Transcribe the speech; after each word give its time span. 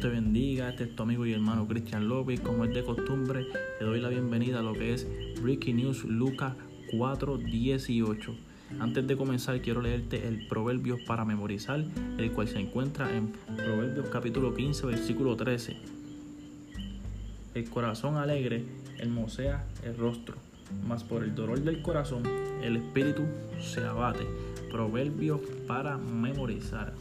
Te 0.00 0.08
bendiga, 0.08 0.68
este 0.68 0.84
es 0.84 0.94
tu 0.94 1.04
amigo 1.04 1.24
y 1.24 1.32
hermano 1.32 1.66
Cristian 1.66 2.06
López. 2.06 2.40
Como 2.40 2.66
es 2.66 2.74
de 2.74 2.84
costumbre, 2.84 3.46
te 3.78 3.84
doy 3.86 3.98
la 3.98 4.10
bienvenida 4.10 4.58
a 4.58 4.62
lo 4.62 4.74
que 4.74 4.92
es 4.92 5.08
Breaking 5.40 5.76
News 5.78 6.04
Lucas 6.04 6.52
4:18. 6.92 8.34
Antes 8.78 9.06
de 9.06 9.16
comenzar, 9.16 9.58
quiero 9.62 9.80
leerte 9.80 10.28
el 10.28 10.46
Proverbios 10.48 11.00
para 11.06 11.24
memorizar, 11.24 11.82
el 12.18 12.30
cual 12.32 12.46
se 12.46 12.58
encuentra 12.58 13.16
en 13.16 13.32
Proverbios 13.56 14.10
capítulo 14.10 14.52
15, 14.52 14.86
versículo 14.86 15.34
13. 15.34 15.78
El 17.54 17.70
corazón 17.70 18.16
alegre 18.16 18.66
hermosea 18.98 19.64
el 19.82 19.96
rostro, 19.96 20.36
mas 20.86 21.04
por 21.04 21.24
el 21.24 21.34
dolor 21.34 21.60
del 21.62 21.80
corazón 21.80 22.22
el 22.62 22.76
espíritu 22.76 23.22
se 23.60 23.82
abate. 23.82 24.26
Proverbios 24.70 25.40
para 25.66 25.96
memorizar. 25.96 26.92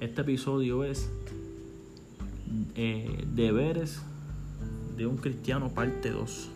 Este 0.00 0.20
episodio 0.20 0.84
es 0.84 1.10
eh, 2.74 3.24
Deberes 3.34 4.00
de 4.96 5.06
un 5.06 5.16
cristiano 5.16 5.68
parte 5.70 6.10
2. 6.10 6.48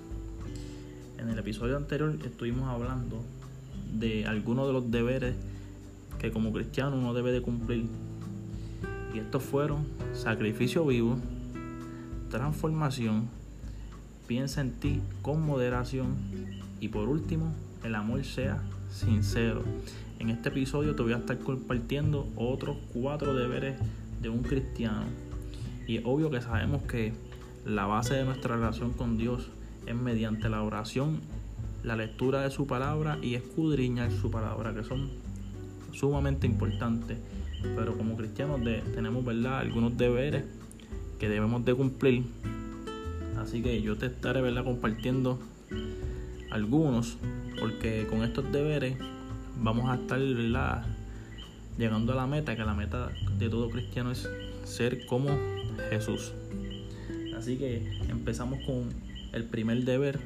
En 1.19 1.29
el 1.29 1.39
episodio 1.39 1.77
anterior 1.77 2.17
estuvimos 2.25 2.69
hablando 2.69 3.23
de 3.93 4.27
algunos 4.27 4.67
de 4.67 4.73
los 4.73 4.91
deberes 4.91 5.35
que 6.19 6.31
como 6.31 6.53
cristiano 6.53 6.97
uno 6.97 7.15
debe 7.15 7.33
de 7.33 7.43
cumplir. 7.43 7.87
Y 9.15 9.19
estos 9.19 9.43
fueron 9.43 9.87
sacrificio 10.15 10.87
vivo, 10.87 11.19
transformación, 12.31 13.29
piensa 14.27 14.61
en 14.61 14.73
ti 14.73 15.01
con 15.21 15.45
moderación 15.45 16.17
y 16.81 16.89
por 16.89 17.09
último, 17.09 17.53
el 17.85 17.95
amor 17.95 18.25
sea 18.25 18.63
sincero. 18.91 19.63
En 20.19 20.31
este 20.31 20.49
episodio 20.49 20.95
te 20.95 21.03
voy 21.03 21.13
a 21.13 21.19
estar 21.19 21.39
compartiendo 21.39 22.29
otros 22.37 22.77
cuatro 22.93 23.35
deberes 23.35 23.77
de 24.21 24.29
un 24.29 24.43
cristiano. 24.43 25.07
Y 25.87 25.99
es 25.99 26.05
obvio 26.05 26.31
que 26.31 26.41
sabemos 26.41 26.83
que 26.83 27.13
la 27.65 27.87
base 27.87 28.15
de 28.15 28.25
nuestra 28.25 28.57
relación 28.57 28.93
con 28.93 29.17
Dios 29.17 29.49
es 29.87 29.95
mediante 29.95 30.49
la 30.49 30.63
oración, 30.63 31.21
la 31.83 31.97
lectura 31.97 32.43
de 32.43 32.51
su 32.51 32.67
palabra 32.67 33.19
y 33.23 33.35
escudriñar 33.35 34.11
su 34.11 34.31
palabra, 34.31 34.75
que 34.75 34.85
son 34.85 35.11
sumamente 35.93 36.47
importantes. 36.47 37.19
Pero 37.63 37.97
como 37.97 38.17
cristianos 38.17 38.61
tenemos 38.95 39.25
¿verdad? 39.25 39.59
algunos 39.59 39.97
deberes 39.97 40.45
que 41.19 41.29
debemos 41.29 41.65
de 41.65 41.75
cumplir. 41.75 42.25
Así 43.39 43.63
que 43.63 43.81
yo 43.83 43.97
te 43.97 44.07
estaré 44.07 44.41
¿verdad? 44.41 44.65
compartiendo 44.65 45.39
algunos, 46.51 47.17
porque 47.59 48.07
con 48.09 48.23
estos 48.23 48.51
deberes 48.53 48.97
vamos 49.61 49.91
a 49.91 49.95
estar 49.95 50.21
llegando 51.79 52.13
a 52.13 52.17
la 52.17 52.27
meta, 52.27 52.57
que 52.57 52.65
la 52.65 52.75
meta 52.75 53.11
de 53.39 53.49
todo 53.49 53.71
cristiano 53.71 54.11
es 54.11 54.29
ser 54.65 55.07
como 55.07 55.31
Jesús. 55.91 56.33
Así 57.37 57.57
que 57.57 57.99
empezamos 58.09 58.61
con 58.65 58.91
el 59.33 59.45
primer 59.45 59.85
deber, 59.85 60.21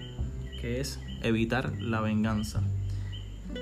que 0.60 0.80
es 0.80 1.00
evitar 1.22 1.80
la 1.80 2.00
venganza. 2.00 2.62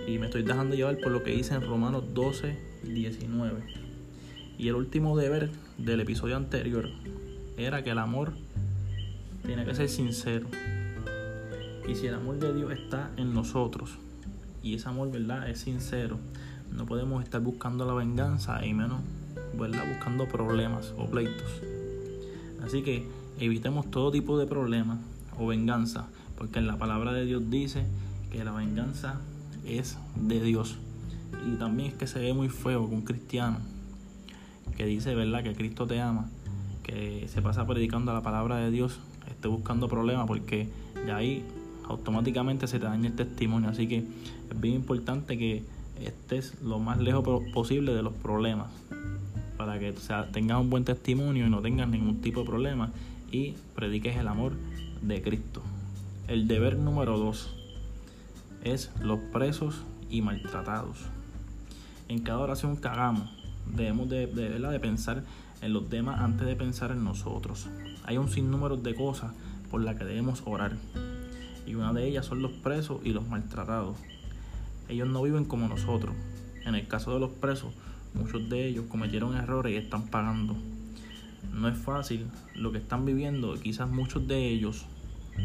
Y 0.06 0.18
me 0.18 0.26
estoy 0.26 0.42
dejando 0.42 0.74
llevar 0.74 0.98
por 0.98 1.12
lo 1.12 1.22
que 1.22 1.30
dice 1.32 1.54
en 1.54 1.62
Romanos 1.62 2.04
12, 2.14 2.56
19. 2.84 3.62
Y 4.58 4.68
el 4.68 4.74
último 4.74 5.16
deber 5.16 5.50
del 5.78 6.00
episodio 6.00 6.36
anterior 6.36 6.88
era 7.56 7.82
que 7.82 7.90
el 7.90 7.98
amor 7.98 8.32
tiene 9.44 9.64
que 9.64 9.74
ser 9.74 9.88
sincero. 9.88 10.46
Y 11.88 11.94
si 11.94 12.06
el 12.06 12.14
amor 12.14 12.38
de 12.38 12.54
Dios 12.54 12.72
está 12.72 13.10
en 13.16 13.34
nosotros, 13.34 13.98
y 14.64 14.74
ese 14.74 14.88
amor, 14.88 15.12
¿verdad? 15.12 15.48
Es 15.50 15.60
sincero. 15.60 16.18
No 16.72 16.86
podemos 16.86 17.22
estar 17.22 17.42
buscando 17.42 17.84
la 17.84 17.92
venganza 17.92 18.64
y 18.64 18.72
menos, 18.72 19.02
¿verdad? 19.58 19.84
Buscando 19.86 20.26
problemas 20.26 20.94
o 20.96 21.06
pleitos. 21.06 21.60
Así 22.62 22.82
que 22.82 23.06
evitemos 23.38 23.90
todo 23.90 24.10
tipo 24.10 24.38
de 24.38 24.46
problemas 24.46 24.98
o 25.38 25.46
venganza, 25.46 26.06
porque 26.36 26.60
la 26.60 26.76
palabra 26.76 27.12
de 27.12 27.24
Dios 27.24 27.50
dice 27.50 27.86
que 28.30 28.44
la 28.44 28.52
venganza 28.52 29.20
es 29.64 29.98
de 30.16 30.40
Dios. 30.42 30.78
Y 31.46 31.56
también 31.56 31.90
es 31.90 31.94
que 31.94 32.06
se 32.06 32.20
ve 32.20 32.32
muy 32.32 32.48
feo 32.48 32.88
que 32.88 32.94
un 32.94 33.02
cristiano 33.02 33.58
que 34.76 34.86
dice, 34.86 35.14
¿verdad?, 35.14 35.42
que 35.42 35.54
Cristo 35.54 35.86
te 35.86 36.00
ama, 36.00 36.28
que 36.82 37.28
se 37.28 37.42
pasa 37.42 37.66
predicando 37.66 38.12
la 38.12 38.22
palabra 38.22 38.56
de 38.56 38.70
Dios, 38.70 38.98
esté 39.28 39.48
buscando 39.48 39.88
problemas, 39.88 40.26
porque 40.26 40.68
ya 41.06 41.16
ahí 41.16 41.44
automáticamente 41.88 42.66
se 42.66 42.78
te 42.78 42.86
daña 42.86 43.08
el 43.08 43.14
testimonio. 43.14 43.68
Así 43.68 43.86
que 43.86 43.98
es 43.98 44.60
bien 44.60 44.74
importante 44.74 45.38
que 45.38 45.64
estés 46.00 46.60
lo 46.62 46.78
más 46.78 46.98
lejos 46.98 47.24
posible 47.52 47.94
de 47.94 48.02
los 48.02 48.12
problemas 48.14 48.68
para 49.56 49.78
que 49.78 49.94
tengas 50.32 50.60
un 50.60 50.70
buen 50.70 50.84
testimonio 50.84 51.46
y 51.46 51.50
no 51.50 51.60
tengas 51.60 51.88
ningún 51.88 52.20
tipo 52.20 52.40
de 52.40 52.46
problema 52.46 52.90
y 53.30 53.54
prediques 53.74 54.16
el 54.16 54.28
amor 54.28 54.54
de 55.02 55.22
Cristo. 55.22 55.62
El 56.28 56.48
deber 56.48 56.76
número 56.76 57.18
dos 57.18 57.54
es 58.62 58.90
los 59.00 59.18
presos 59.32 59.82
y 60.10 60.22
maltratados. 60.22 60.98
En 62.08 62.20
cada 62.20 62.40
oración 62.40 62.76
que 62.76 62.88
hagamos 62.88 63.30
debemos 63.66 64.08
de, 64.08 64.26
de, 64.26 64.58
de 64.58 64.80
pensar 64.80 65.24
en 65.62 65.72
los 65.72 65.88
demás 65.88 66.20
antes 66.20 66.46
de 66.46 66.56
pensar 66.56 66.90
en 66.90 67.04
nosotros. 67.04 67.68
Hay 68.04 68.18
un 68.18 68.28
sinnúmero 68.28 68.76
de 68.76 68.94
cosas 68.94 69.32
por 69.70 69.82
las 69.82 69.96
que 69.96 70.04
debemos 70.04 70.42
orar 70.44 70.76
y 71.66 71.74
una 71.74 71.92
de 71.92 72.06
ellas 72.06 72.26
son 72.26 72.42
los 72.42 72.52
presos 72.52 73.00
y 73.04 73.12
los 73.12 73.26
maltratados. 73.26 73.96
Ellos 74.88 75.08
no 75.08 75.22
viven 75.22 75.44
como 75.44 75.68
nosotros. 75.68 76.14
En 76.64 76.74
el 76.74 76.86
caso 76.86 77.12
de 77.14 77.20
los 77.20 77.30
presos, 77.30 77.72
muchos 78.14 78.48
de 78.48 78.66
ellos 78.66 78.86
cometieron 78.88 79.36
errores 79.36 79.72
y 79.72 79.76
están 79.76 80.08
pagando. 80.08 80.56
No 81.52 81.68
es 81.68 81.76
fácil 81.76 82.26
lo 82.54 82.72
que 82.72 82.78
están 82.78 83.04
viviendo, 83.04 83.54
quizás 83.60 83.88
muchos 83.88 84.26
de 84.26 84.48
ellos 84.48 84.86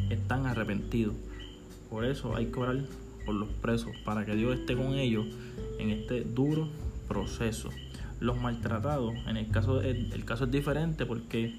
están 0.09 0.45
arrepentidos. 0.45 1.15
Por 1.89 2.05
eso 2.05 2.35
hay 2.35 2.47
que 2.47 2.59
orar 2.59 2.79
por 3.25 3.35
los 3.35 3.49
presos, 3.49 3.91
para 4.05 4.25
que 4.25 4.35
Dios 4.35 4.57
esté 4.57 4.75
con 4.75 4.93
ellos 4.93 5.25
en 5.79 5.89
este 5.89 6.21
duro 6.23 6.69
proceso. 7.07 7.69
Los 8.19 8.39
maltratados, 8.39 9.15
en 9.27 9.37
el 9.37 9.49
caso, 9.49 9.81
el 9.81 10.25
caso 10.25 10.45
es 10.45 10.51
diferente 10.51 11.05
porque 11.05 11.55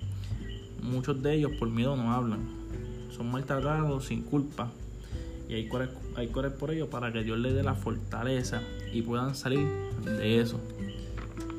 muchos 0.82 1.22
de 1.22 1.34
ellos 1.34 1.52
por 1.58 1.68
miedo 1.68 1.96
no 1.96 2.12
hablan 2.12 2.60
son 3.20 3.30
maltratados 3.30 4.06
sin 4.06 4.22
culpa. 4.22 4.70
Y 5.46 5.52
hay 5.52 5.68
que, 5.68 5.88
hay 6.16 6.28
por 6.28 6.70
ello 6.70 6.88
para 6.88 7.12
que 7.12 7.22
Dios 7.22 7.38
les 7.38 7.52
dé 7.52 7.62
la 7.62 7.74
fortaleza 7.74 8.62
y 8.94 9.02
puedan 9.02 9.34
salir 9.34 9.66
de 10.06 10.40
eso. 10.40 10.58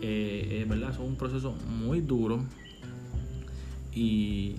Eh, 0.01 0.65
¿verdad? 0.67 0.91
Es 0.91 0.99
un 0.99 1.15
proceso 1.15 1.55
muy 1.79 2.01
duro. 2.01 2.43
Y 3.93 4.55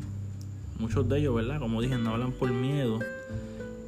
muchos 0.79 1.09
de 1.09 1.21
ellos, 1.21 1.35
¿verdad? 1.35 1.59
Como 1.59 1.81
dije, 1.81 1.97
no 1.99 2.11
hablan 2.11 2.33
por 2.33 2.51
miedo. 2.53 3.01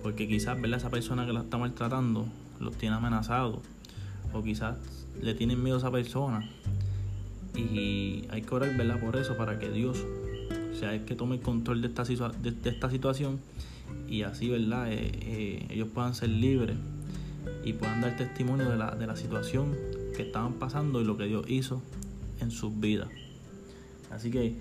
Porque 0.03 0.29
quizás, 0.29 0.61
¿verdad? 0.61 0.79
Esa 0.79 0.91
persona 0.91 1.27
que 1.27 1.33
la 1.33 1.41
está 1.41 1.59
maltratando 1.59 2.27
los 2.61 2.77
tiene 2.77 2.97
amenazados. 2.97 3.59
O 4.33 4.43
quizás 4.43 4.77
le 5.23 5.35
tienen 5.35 5.63
miedo 5.63 5.77
a 5.77 5.79
esa 5.79 5.91
persona. 5.91 6.49
Y 7.55 8.25
hay 8.31 8.43
que 8.43 8.55
orar, 8.55 8.77
¿verdad? 8.77 9.01
Por 9.01 9.17
eso, 9.17 9.37
para 9.37 9.59
que 9.59 9.71
Dios 9.71 10.05
o 10.75 10.77
sea, 10.77 10.93
es 10.93 11.03
que 11.03 11.15
tome 11.15 11.37
el 11.37 11.41
control 11.41 11.83
de 11.83 11.89
esta, 11.89 12.03
de, 12.03 12.71
esta 12.71 12.91
situación 12.91 13.39
y 14.09 14.23
así, 14.23 14.49
¿verdad? 14.49 14.93
Eh, 14.93 15.13
eh, 15.23 15.67
ellos 15.71 15.89
puedan 15.95 16.15
ser 16.15 16.31
libres 16.31 16.77
y 17.63 17.75
puedan 17.75 18.01
dar 18.01 18.17
testimonio 18.17 18.69
de 18.69 18.77
la, 18.77 18.91
de 18.97 19.07
la 19.07 19.15
situación 19.15 19.77
que 20.17 20.23
estaban 20.23 20.55
pasando 20.55 21.01
y 21.01 21.05
lo 21.05 21.17
que 21.17 21.25
Dios 21.25 21.45
hizo 21.49 21.83
en 22.41 22.51
sus 22.51 22.79
vidas. 22.79 23.09
Así 24.11 24.31
que 24.31 24.57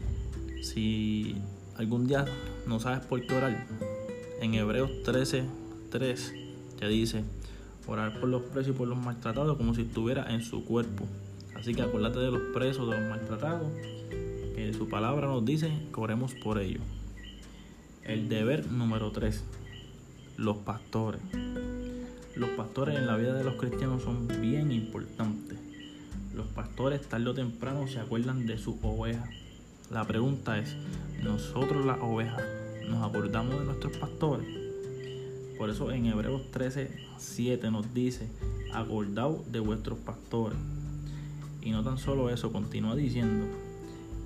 si 0.61 1.35
algún 1.77 2.07
día 2.07 2.25
no 2.67 2.79
sabes 2.79 3.05
por 3.05 3.25
qué 3.25 3.33
orar, 3.35 3.67
en 4.41 4.53
Hebreos 4.55 4.91
13, 5.03 5.43
3 5.89 6.33
te 6.79 6.87
dice, 6.87 7.23
orar 7.87 8.19
por 8.19 8.29
los 8.29 8.41
presos 8.43 8.75
y 8.75 8.77
por 8.77 8.87
los 8.87 8.97
maltratados 8.97 9.57
como 9.57 9.73
si 9.73 9.81
estuviera 9.81 10.33
en 10.33 10.41
su 10.41 10.65
cuerpo. 10.65 11.05
Así 11.55 11.73
que 11.73 11.81
acuérdate 11.81 12.19
de 12.19 12.31
los 12.31 12.41
presos, 12.53 12.89
de 12.89 12.99
los 12.99 13.09
maltratados 13.09 13.71
que 14.55 14.73
su 14.73 14.87
palabra 14.89 15.27
nos 15.27 15.45
dice 15.45 15.71
que 15.93 15.99
oremos 15.99 16.33
por 16.43 16.59
ellos. 16.59 16.83
El 18.03 18.27
deber 18.27 18.69
número 18.69 19.11
3. 19.11 19.43
Los 20.37 20.57
pastores. 20.57 21.21
Los 22.35 22.49
pastores 22.51 22.97
en 22.97 23.05
la 23.05 23.15
vida 23.15 23.33
de 23.35 23.43
los 23.43 23.55
cristianos 23.55 24.01
son 24.01 24.27
bien 24.41 24.71
importantes. 24.71 25.59
Los 26.33 26.47
pastores 26.47 27.07
tarde 27.07 27.29
o 27.29 27.33
temprano 27.35 27.87
se 27.87 27.99
acuerdan 27.99 28.47
de 28.47 28.57
sus 28.57 28.75
ovejas. 28.81 29.29
La 29.91 30.03
pregunta 30.05 30.57
es, 30.57 30.75
¿nosotros 31.21 31.85
las 31.85 31.99
ovejas 32.01 32.41
nos 32.89 33.07
acordamos 33.07 33.59
de 33.59 33.65
nuestros 33.65 33.97
pastores? 33.97 34.47
Por 35.59 35.69
eso 35.69 35.91
en 35.91 36.07
Hebreos 36.07 36.49
13, 36.49 36.89
7 37.17 37.69
nos 37.69 37.93
dice, 37.93 38.27
acordaos 38.73 39.51
de 39.51 39.59
vuestros 39.59 39.99
pastores. 39.99 40.57
Y 41.61 41.69
no 41.69 41.83
tan 41.83 41.99
solo 41.99 42.31
eso, 42.31 42.51
continúa 42.51 42.95
diciendo, 42.95 43.45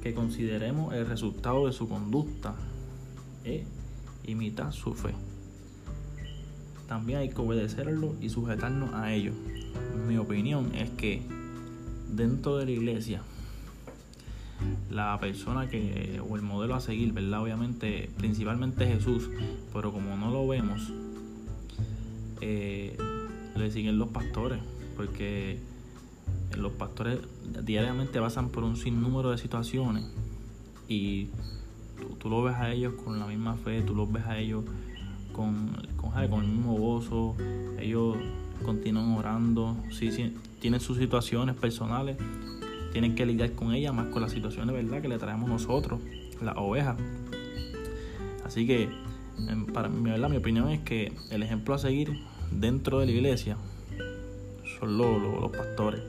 que 0.02 0.14
consideremos 0.14 0.94
el 0.94 1.06
resultado 1.06 1.68
de 1.68 1.74
su 1.74 1.90
conducta 1.90 2.56
e 3.44 3.66
imitar 4.24 4.72
su 4.72 4.94
fe. 4.94 5.14
También 6.88 7.20
hay 7.20 7.30
que 7.30 7.42
obedecerlo 7.42 8.16
y 8.22 8.30
sujetarnos 8.30 8.94
a 8.94 9.14
ello. 9.14 9.34
Mi 10.08 10.18
opinión 10.18 10.74
es 10.74 10.90
que 10.92 11.22
dentro 12.10 12.58
de 12.58 12.66
la 12.66 12.72
iglesia 12.72 13.22
la 14.90 15.20
persona 15.20 15.70
que 15.70 16.22
o 16.28 16.36
el 16.36 16.42
modelo 16.42 16.76
a 16.76 16.80
seguir, 16.80 17.14
¿verdad? 17.14 17.44
Obviamente, 17.44 18.10
principalmente 18.18 18.88
Jesús, 18.88 19.30
pero 19.74 19.92
como 19.92 20.16
no 20.18 20.32
lo 20.32 20.48
vemos, 20.48 20.92
eh, 22.42 22.98
le 23.56 23.72
siguen 23.72 24.00
los 24.00 24.10
pastores, 24.10 24.60
porque 24.96 25.60
los 26.58 26.72
pastores 26.74 27.20
diariamente 27.64 28.20
pasan 28.20 28.50
por 28.50 28.64
un 28.64 28.78
sinnúmero 28.78 29.32
de 29.32 29.38
situaciones 29.38 30.06
y 30.88 31.26
tú, 31.98 32.16
tú, 32.18 32.30
lo 32.30 32.42
ves 32.44 32.56
a 32.56 32.72
ellos 32.72 32.94
con 33.04 33.20
la 33.20 33.28
misma 33.28 33.56
fe, 33.56 33.82
tú 33.82 33.94
los 33.94 34.12
ves 34.12 34.26
a 34.26 34.38
ellos 34.40 34.64
con, 35.38 35.72
con, 35.96 36.12
con 36.12 36.44
el 36.44 36.50
mismo 36.50 36.74
gozo, 36.74 37.36
ellos 37.80 38.18
continúan 38.66 39.14
orando, 39.14 39.78
sí, 39.92 40.12
sí, 40.12 40.36
tienen 40.60 40.80
sus 40.80 40.98
situaciones 40.98 41.56
personales, 41.56 42.18
tienen 42.92 43.16
que 43.16 43.26
lidiar 43.26 43.54
con 43.54 43.74
ellas, 43.74 43.94
más 43.94 44.08
con 44.08 44.22
las 44.22 44.32
situaciones 44.32 44.76
¿verdad? 44.76 45.02
que 45.02 45.08
le 45.08 45.18
traemos 45.18 45.50
nosotros, 45.50 46.02
las 46.42 46.58
ovejas. 46.58 46.98
Así 48.44 48.66
que, 48.66 48.90
para 49.74 49.88
mí, 49.90 50.10
¿verdad? 50.10 50.30
mi 50.30 50.38
opinión 50.38 50.70
es 50.70 50.82
que 50.82 51.14
el 51.30 51.44
ejemplo 51.44 51.76
a 51.76 51.78
seguir 51.78 52.20
dentro 52.52 53.00
de 53.00 53.06
la 53.06 53.12
iglesia 53.12 53.58
son 54.80 54.98
los, 54.98 55.22
los, 55.22 55.52
pastores. 55.52 56.02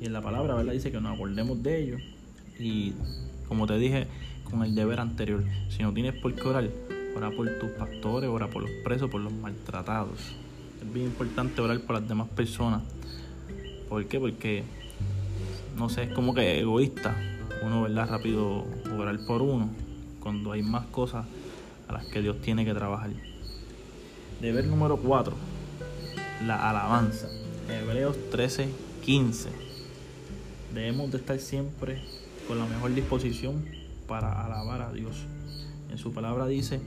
Y 0.00 0.06
en 0.06 0.12
la 0.12 0.20
palabra 0.20 0.54
¿verdad? 0.54 0.72
dice 0.72 0.90
que 0.90 1.00
nos 1.00 1.14
acordemos 1.14 1.62
de 1.62 1.82
ellos. 1.82 2.02
Y 2.58 2.92
como 3.46 3.66
te 3.66 3.78
dije 3.78 4.06
con 4.50 4.64
el 4.64 4.74
deber 4.74 5.00
anterior, 5.00 5.44
si 5.68 5.82
no 5.82 5.92
tienes 5.92 6.14
por 6.14 6.34
qué 6.34 6.42
orar, 6.42 6.68
ora 7.18 7.32
por 7.32 7.48
tus 7.58 7.70
pastores, 7.72 8.30
ora 8.30 8.46
por 8.48 8.62
los 8.62 8.70
presos, 8.84 9.10
por 9.10 9.20
los 9.20 9.32
maltratados. 9.32 10.18
Es 10.80 10.92
bien 10.92 11.06
importante 11.06 11.60
orar 11.60 11.80
por 11.80 11.96
las 11.96 12.08
demás 12.08 12.28
personas. 12.28 12.82
¿Por 13.88 14.06
qué? 14.06 14.20
Porque, 14.20 14.62
no 15.76 15.88
sé, 15.88 16.04
es 16.04 16.12
como 16.12 16.32
que 16.32 16.60
egoísta 16.60 17.16
uno, 17.62 17.82
¿verdad? 17.82 18.08
Rápido 18.08 18.64
orar 18.96 19.18
por 19.26 19.42
uno 19.42 19.68
cuando 20.20 20.52
hay 20.52 20.62
más 20.62 20.86
cosas 20.86 21.26
a 21.88 21.92
las 21.92 22.06
que 22.06 22.22
Dios 22.22 22.40
tiene 22.40 22.64
que 22.64 22.72
trabajar. 22.72 23.10
Deber 24.40 24.64
número 24.66 24.96
4. 24.96 25.34
La 26.46 26.70
alabanza. 26.70 27.28
Hebreos 27.68 28.16
13, 28.30 28.68
15. 29.04 29.48
Debemos 30.72 31.10
de 31.10 31.18
estar 31.18 31.38
siempre 31.40 32.00
con 32.46 32.60
la 32.60 32.66
mejor 32.66 32.94
disposición 32.94 33.64
para 34.06 34.44
alabar 34.44 34.82
a 34.82 34.92
Dios. 34.92 35.26
En 35.90 35.98
su 35.98 36.12
palabra 36.12 36.46
dice, 36.46 36.80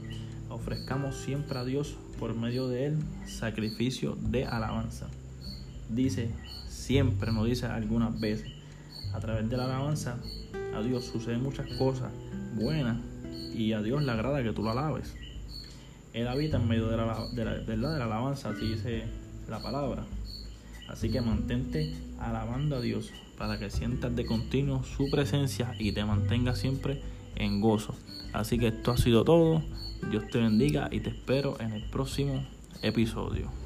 ofrezcamos 0.52 1.16
siempre 1.16 1.58
a 1.58 1.64
Dios 1.64 1.96
por 2.18 2.34
medio 2.34 2.68
de 2.68 2.86
él 2.86 2.98
sacrificio 3.26 4.16
de 4.20 4.44
alabanza. 4.44 5.08
Dice 5.88 6.30
siempre, 6.68 7.32
no 7.32 7.44
dice 7.44 7.66
algunas 7.66 8.18
veces. 8.20 8.52
A 9.12 9.20
través 9.20 9.48
de 9.48 9.56
la 9.56 9.64
alabanza 9.64 10.16
a 10.74 10.82
Dios 10.82 11.04
suceden 11.04 11.42
muchas 11.42 11.66
cosas 11.76 12.10
buenas 12.54 12.98
y 13.54 13.72
a 13.72 13.82
Dios 13.82 14.02
le 14.02 14.10
agrada 14.10 14.42
que 14.42 14.52
tú 14.52 14.62
lo 14.62 14.70
alabes. 14.70 15.14
Él 16.12 16.28
habita 16.28 16.58
en 16.58 16.68
medio 16.68 16.88
de 16.88 16.96
la, 16.96 17.26
de 17.32 17.44
la, 17.44 17.54
de 17.54 17.76
la, 17.76 17.96
alabanza, 17.96 18.50
así 18.50 18.68
dice 18.68 19.04
la 19.48 19.60
palabra. 19.60 20.04
Así 20.88 21.10
que 21.10 21.20
mantente 21.20 21.94
alabando 22.18 22.76
a 22.76 22.80
Dios 22.80 23.10
para 23.38 23.58
que 23.58 23.70
sientas 23.70 24.14
de 24.14 24.26
continuo 24.26 24.84
su 24.84 25.10
presencia 25.10 25.74
y 25.78 25.92
te 25.92 26.04
mantengas 26.04 26.58
siempre 26.58 27.00
en 27.36 27.60
gozo. 27.60 27.94
Así 28.32 28.58
que 28.58 28.68
esto 28.68 28.92
ha 28.92 28.96
sido 28.96 29.24
todo. 29.24 29.62
Dios 30.10 30.28
te 30.30 30.38
bendiga 30.38 30.88
y 30.90 31.00
te 31.00 31.10
espero 31.10 31.58
en 31.60 31.72
el 31.72 31.84
próximo 31.84 32.44
episodio. 32.82 33.61